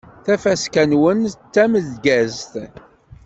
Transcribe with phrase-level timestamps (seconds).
[0.25, 2.53] Tafaska-nwen d tameggazt!